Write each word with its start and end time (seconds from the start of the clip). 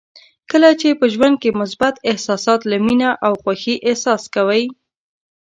کله 0.51 0.69
چې 0.81 0.89
په 0.99 1.05
ژوند 1.13 1.35
کې 1.41 1.57
مثبت 1.61 1.95
احساسات 2.09 2.61
لکه 2.71 2.83
مینه 2.85 3.09
او 3.25 3.33
خوښي 3.41 3.75
احساس 3.89 4.23
کوئ. 4.35 4.63